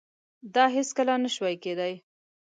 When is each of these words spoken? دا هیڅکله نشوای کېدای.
دا 0.53 0.63
هیڅکله 0.75 1.13
نشوای 1.23 1.55
کېدای. 1.63 1.93